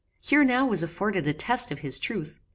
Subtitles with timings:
[0.19, 2.39] Here now was afforded a test of his truth.